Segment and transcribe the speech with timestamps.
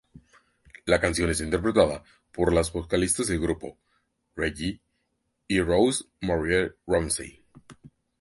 [0.85, 3.77] La canción es interpretada por las vocalistas del grupo,
[4.35, 4.81] Reggie
[5.47, 7.43] y Rose Marie Ramsey.